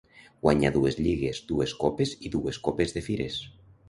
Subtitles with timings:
[0.45, 3.37] Guanyà dues lligues, dues copes i dues Copes de Fires.